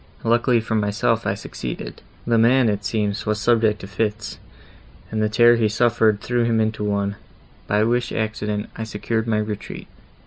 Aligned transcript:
Luckily 0.23 0.59
for 0.61 0.73
myself 0.73 1.27
I 1.27 1.35
succeeded; 1.35 2.01
the 2.25 2.39
man, 2.39 2.69
it 2.69 2.83
seems, 2.83 3.27
was 3.27 3.39
subject 3.39 3.79
to 3.81 3.87
fits, 3.87 4.39
and 5.11 5.21
the 5.21 5.29
terror 5.29 5.57
he 5.57 5.69
suffered 5.69 6.21
threw 6.21 6.43
him 6.43 6.59
into 6.59 6.83
one, 6.83 7.17
by 7.67 7.83
which 7.83 8.11
accident 8.11 8.71
I 8.75 8.83
secured 8.83 9.27
my 9.27 9.37
retreat. 9.37 9.87